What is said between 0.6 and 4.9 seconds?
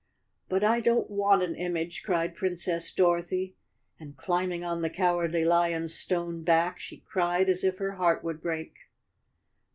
I don't want an image," cried Princess Dorothy and, climbing on the